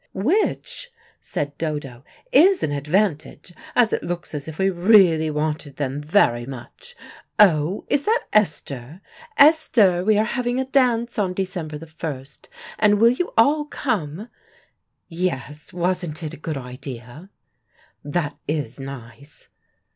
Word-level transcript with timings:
"Which," 0.15 0.89
said 1.19 1.55
Dodo, 1.59 2.03
"is 2.31 2.63
an 2.63 2.71
advantage, 2.71 3.53
as 3.75 3.93
it 3.93 4.01
looks 4.01 4.33
as 4.33 4.47
if 4.47 4.57
we 4.57 4.67
really 4.71 5.29
wanted 5.29 5.75
them 5.75 6.01
very 6.01 6.43
much. 6.47 6.95
Oh, 7.37 7.85
is 7.87 8.05
that 8.05 8.23
Esther? 8.33 9.01
Esther, 9.37 10.03
we 10.03 10.17
are 10.17 10.23
having 10.25 10.59
a 10.59 10.65
dance 10.65 11.19
on 11.19 11.35
December 11.35 11.77
the 11.77 11.85
first, 11.85 12.49
and 12.79 12.99
will 12.99 13.11
you 13.11 13.31
all 13.37 13.65
come? 13.65 14.29
Yes: 15.07 15.71
wasn't 15.71 16.23
it 16.23 16.33
a 16.33 16.35
good 16.37 16.57
idea? 16.57 17.29
That 18.03 18.39
is 18.47 18.79
nice. 18.79 19.49